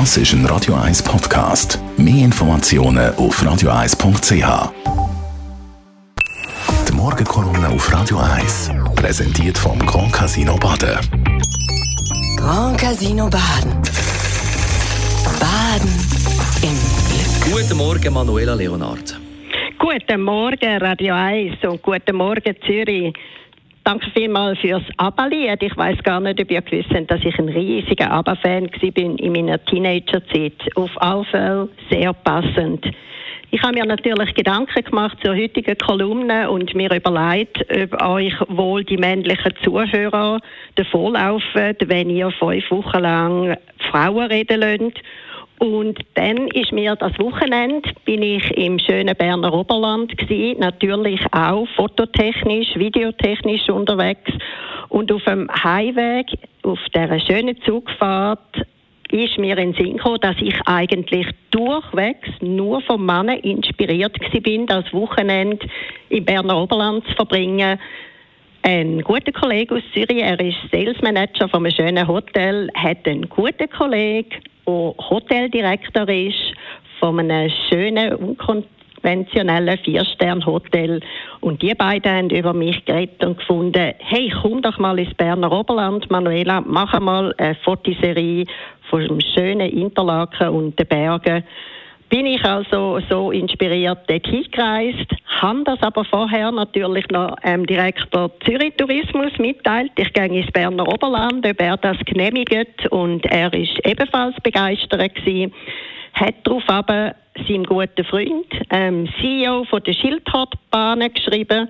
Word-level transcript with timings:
Das 0.00 0.16
ist 0.16 0.32
ein 0.32 0.44
Radio 0.46 0.74
1 0.74 1.04
Podcast. 1.04 1.78
Mehr 1.96 2.24
Informationen 2.24 3.14
auf 3.14 3.40
radio1.ch. 3.40 4.72
Die 6.88 6.92
Morgenkolumne 6.92 7.68
auf 7.68 7.92
Radio 7.92 8.18
1 8.18 8.72
präsentiert 8.96 9.56
vom 9.56 9.78
Grand 9.86 10.12
Casino 10.12 10.56
Baden. 10.56 10.98
Grand 12.36 12.76
Casino 12.76 13.30
Baden. 13.30 13.80
Baden 15.38 15.94
im 16.62 16.76
Glück. 17.46 17.62
Guten 17.62 17.76
Morgen, 17.78 18.12
Manuela 18.12 18.54
Leonard. 18.54 19.16
Guten 19.78 20.22
Morgen, 20.22 20.76
Radio 20.78 21.14
1 21.14 21.62
und 21.62 21.80
guten 21.82 22.16
Morgen, 22.16 22.56
Zürich. 22.66 23.14
Danke 23.84 24.10
vielmals 24.12 24.58
fürs 24.60 24.82
ABBA-Lied. 24.96 25.62
Ich 25.62 25.76
weiß 25.76 26.02
gar 26.02 26.18
nicht, 26.18 26.40
ob 26.40 26.50
ihr 26.50 26.62
gewusst 26.62 26.88
habt, 26.94 27.10
dass 27.10 27.22
ich 27.22 27.38
ein 27.38 27.50
riesiger 27.50 28.10
ABBA-Fan 28.10 28.70
war 28.70 28.96
in 28.96 29.32
meiner 29.32 29.62
Teenagerzeit. 29.62 30.54
Auf 30.74 30.90
alle 31.02 31.24
Fälle 31.26 31.68
sehr 31.90 32.14
passend. 32.14 32.86
Ich 33.50 33.62
habe 33.62 33.74
mir 33.74 33.84
natürlich 33.84 34.34
Gedanken 34.34 34.82
gemacht 34.82 35.18
zur 35.22 35.36
heutigen 35.36 35.76
Kolumne 35.76 36.50
und 36.50 36.74
mir 36.74 36.90
überlegt, 36.94 37.60
ob 37.70 38.02
euch 38.02 38.32
wohl 38.48 38.84
die 38.84 38.96
männlichen 38.96 39.52
Zuhörer 39.62 40.40
davonlaufen, 40.76 41.76
wenn 41.84 42.08
ihr 42.08 42.30
fünf 42.30 42.70
Wochen 42.70 43.00
lang 43.00 43.56
Frauen 43.90 44.28
reden 44.28 44.60
lasst 44.60 44.98
und 45.64 45.98
dann 46.14 46.48
ist 46.48 46.72
mir 46.72 46.94
das 46.94 47.18
Wochenende, 47.18 47.90
bin 48.04 48.22
ich 48.22 48.50
im 48.56 48.78
schönen 48.78 49.16
Berner 49.16 49.52
Oberland 49.52 50.16
gewesen, 50.18 50.60
natürlich 50.60 51.20
auch 51.32 51.66
fototechnisch, 51.74 52.76
videotechnisch 52.76 53.68
unterwegs. 53.70 54.30
Und 54.90 55.10
auf 55.10 55.24
dem 55.24 55.48
Heimweg, 55.50 56.26
auf 56.62 56.78
dieser 56.94 57.18
schönen 57.18 57.60
Zugfahrt, 57.62 58.66
ist 59.10 59.38
mir 59.38 59.56
in 59.56 59.72
Sinn 59.74 59.96
gekommen, 59.96 60.20
dass 60.20 60.36
ich 60.40 60.54
eigentlich 60.66 61.26
durchwegs 61.50 62.28
nur 62.40 62.82
vom 62.82 63.06
Mann 63.06 63.28
inspiriert 63.28 64.18
bin, 64.42 64.66
das 64.66 64.92
Wochenende 64.92 65.66
im 66.10 66.24
Berner 66.24 66.60
Oberland 66.60 67.06
zu 67.06 67.14
verbringen. 67.14 67.78
Ein 68.62 69.00
guter 69.00 69.32
Kollege 69.32 69.76
aus 69.76 69.82
Zürich, 69.94 70.22
er 70.22 70.38
ist 70.40 70.56
Sales 70.70 71.00
Manager 71.00 71.48
von 71.48 71.64
einem 71.64 71.74
schönen 71.74 72.06
Hotel, 72.06 72.68
hat 72.74 73.06
einen 73.06 73.28
guten 73.28 73.70
Kollegen, 73.70 74.42
der 74.66 74.94
Hoteldirektor 75.10 76.08
ist 76.08 76.54
von 77.00 77.18
einem 77.18 77.50
schönen, 77.68 78.14
unkonventionellen 78.14 79.78
Vier-Stern-Hotel. 79.78 81.00
Und 81.40 81.62
die 81.62 81.74
beiden 81.74 82.12
haben 82.12 82.30
über 82.30 82.52
mich 82.52 82.84
geredet 82.84 83.24
und 83.24 83.38
gefunden, 83.38 83.92
hey, 83.98 84.32
komm 84.42 84.62
doch 84.62 84.78
mal 84.78 84.98
ins 84.98 85.14
Berner 85.14 85.52
Oberland, 85.52 86.10
Manuela, 86.10 86.60
mach 86.60 86.98
mal 87.00 87.34
eine 87.38 87.54
Fotoserie 87.56 88.46
von 88.90 89.06
dem 89.06 89.20
schönen 89.20 89.70
Interlaken 89.70 90.48
und 90.48 90.78
den 90.78 90.86
Bergen 90.86 91.44
bin 92.08 92.26
ich 92.26 92.44
also 92.44 93.00
so 93.08 93.30
inspiriert 93.30 93.98
dort 94.06 94.26
hingereist, 94.26 95.10
habe 95.40 95.64
das 95.64 95.82
aber 95.82 96.04
vorher 96.04 96.52
natürlich 96.52 97.08
noch 97.08 97.36
dem 97.40 97.66
Direktor 97.66 98.30
Zürich 98.44 98.74
Tourismus 98.76 99.32
mitteilt. 99.38 99.92
Ich 99.96 100.12
gehe 100.12 100.26
ins 100.26 100.50
Berner 100.52 100.86
Oberland, 100.86 101.46
ob 101.46 101.60
er 101.60 101.76
das 101.76 101.98
genehmigt 102.04 102.86
und 102.90 103.24
er 103.26 103.52
ist 103.52 103.78
ebenfalls 103.84 104.36
begeistert 104.42 105.14
gewesen. 105.14 105.52
Hat 106.14 106.34
darauf 106.44 106.62
aber 106.68 107.14
seinem 107.48 107.64
guten 107.64 108.04
Freund, 108.04 108.46
ähm, 108.70 109.08
CEO 109.20 109.64
von 109.64 109.82
der 109.82 109.92
Schildhartbahnen 109.92 111.12
geschrieben, 111.12 111.68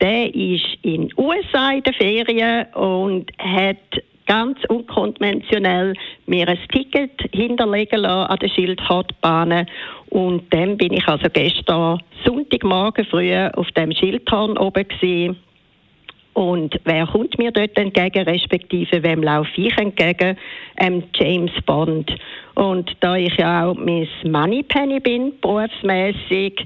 der 0.00 0.34
ist 0.34 0.66
in 0.82 1.08
den 1.08 1.10
USA 1.16 1.72
in 1.72 1.82
den 1.82 1.94
Ferien 1.94 2.66
und 2.74 3.30
hat 3.38 4.02
ganz 4.32 4.58
unkonventionell 4.68 5.92
mir 6.24 6.48
ein 6.48 6.58
Ticket 6.72 7.20
hinterlegen 7.32 8.00
lassen 8.00 8.30
an 8.30 8.38
der 8.38 8.48
Schildhornbahn. 8.48 9.66
Und 10.08 10.54
dann 10.54 10.78
bin 10.78 10.94
ich 10.94 11.06
also 11.06 11.28
gestern 11.30 12.00
Sonntagmorgen 12.24 13.04
früh 13.04 13.34
auf 13.34 13.70
dem 13.72 13.92
Schildhorn 13.92 14.56
oben 14.56 14.88
gewesen. 14.88 15.36
Und 16.32 16.80
wer 16.84 17.06
kommt 17.06 17.36
mir 17.36 17.50
dort 17.50 17.76
entgegen, 17.76 18.24
respektive 18.26 19.02
wem 19.02 19.22
laufe 19.22 19.50
ich 19.56 19.76
entgegen? 19.76 20.38
Ähm, 20.78 21.02
James 21.12 21.52
Bond. 21.66 22.10
Und 22.54 22.90
da 23.00 23.16
ich 23.16 23.36
ja 23.36 23.66
auch 23.66 23.74
Miss 23.74 24.08
Moneypenny 24.24 25.00
bin, 25.00 25.38
berufsmäßig, 25.42 26.64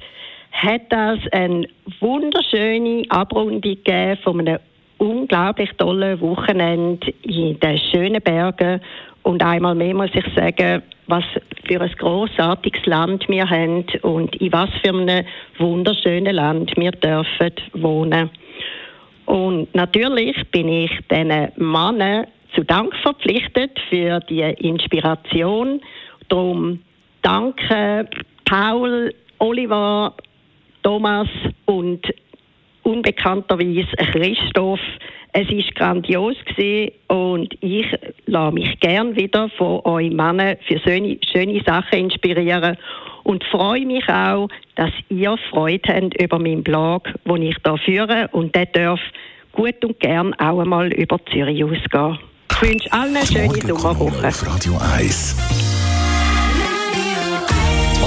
hat 0.53 0.83
das 0.91 1.19
eine 1.33 1.67
wunderschöne 1.99 3.03
Abrundung 3.09 3.61
gegeben 3.61 4.19
von 4.23 4.41
einem 4.41 4.61
unglaublich 4.99 5.71
tolle 5.79 6.21
Wochenende 6.21 7.13
in 7.23 7.59
den 7.61 7.79
schönen 7.79 8.23
Bergen. 8.23 8.81
Und 9.23 9.43
einmal 9.43 9.75
mehr 9.75 9.95
muss 9.95 10.11
ich 10.15 10.25
sagen, 10.35 10.83
was 11.09 11.25
für 11.65 11.81
ein 11.81 11.93
großartiges 11.99 12.87
Land 12.87 13.29
wir 13.29 13.49
haben 13.49 13.85
und 14.03 14.35
in 14.37 14.53
was 14.53 14.71
für 14.83 14.95
einem 14.95 15.25
wunderschönen 15.59 16.35
Land 16.35 16.73
wir 16.77 16.93
dürfen 16.93 17.53
wohnen. 17.75 18.31
Und 19.27 19.75
natürlich 19.75 20.37
bin 20.51 20.69
ich 20.69 20.91
diesen 21.11 21.49
Männern 21.57 22.27
zu 22.55 22.63
Dank 22.65 22.95
verpflichtet 23.03 23.79
für 23.91 24.21
die 24.21 24.41
Inspiration. 24.41 25.81
Darum 26.29 26.81
danke 27.23 28.09
Paul, 28.45 29.13
Oliver, 29.39 30.15
Thomas 30.83 31.29
und 31.67 32.07
unbekannterweise 32.87 33.97
Christoph. 34.13 34.81
Es 35.33 35.51
ist 35.51 35.75
grandios 35.75 36.37
gewesen 36.47 36.93
und 37.09 37.55
ich 37.61 37.87
lasse 38.27 38.55
mich 38.55 38.81
gern 38.81 39.15
wieder 39.17 39.51
von 39.59 39.81
euch 39.85 40.11
Männern 40.11 40.57
für 40.67 40.79
schöne, 40.79 41.19
schöne 41.31 41.63
Sachen 41.67 41.99
inspirieren 41.99 42.77
und 43.25 43.45
freue 43.45 43.85
mich 43.85 44.09
auch, 44.09 44.49
dass 44.77 44.93
ihr 45.11 45.37
Freude 45.51 45.93
habt 45.93 46.23
über 46.23 46.39
meinen 46.39 46.63
Blog, 46.63 47.13
den 47.27 47.43
ich 47.43 47.57
hier 47.63 47.79
führe 47.79 48.29
und 48.33 48.55
der 48.55 48.67
darf 48.67 49.01
gut 49.53 49.85
und 49.85 50.01
gern 50.01 50.33
auch 50.35 50.61
einmal 50.61 50.93
über 50.93 51.19
Zürich 51.31 51.63
ausgehen. 51.65 52.19
Ich 52.53 52.63
wünsche 52.63 52.93
allen 52.93 53.17
eine 53.17 53.27
schöne 53.27 53.77
Sommerwoche. 53.77 54.27
Auf 54.27 54.47
Radio 54.47 54.79
1. 54.97 55.86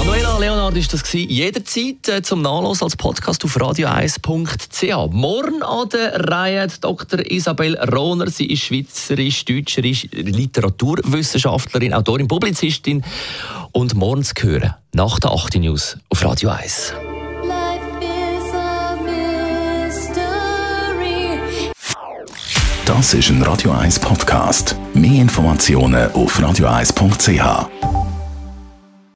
Manuela 0.00 0.38
Leonard 0.38 0.76
ist 0.78 0.94
das 0.94 1.02
gewesen. 1.02 1.28
jederzeit 1.28 2.08
äh, 2.08 2.22
zum 2.22 2.40
Nachlassen 2.40 2.84
als 2.84 2.96
Podcast 2.96 3.44
auf 3.44 3.54
radio1.ch. 3.54 5.12
Morgen 5.12 5.62
an 5.62 5.90
der 5.90 6.26
Reihe 6.26 6.68
Dr. 6.80 7.30
Isabel 7.30 7.76
Rohner. 7.76 8.30
Sie 8.30 8.46
ist 8.46 8.62
schweizerisch-deutsche 8.62 9.82
Literaturwissenschaftlerin, 9.82 11.92
Autorin, 11.92 12.28
Publizistin 12.28 13.04
und 13.72 13.94
morgen 13.94 14.24
zu 14.24 14.32
hören 14.40 14.74
nach 14.94 15.18
der 15.18 15.32
8. 15.32 15.56
News 15.56 15.98
auf 16.08 16.24
Radio 16.24 16.48
1. 16.48 16.94
Das 22.86 23.12
ist 23.12 23.28
ein 23.28 23.42
Radio 23.42 23.72
1 23.72 23.98
Podcast. 23.98 24.76
Mehr 24.94 25.20
Informationen 25.20 26.10
auf 26.12 26.40
radio1.ch. 26.40 27.99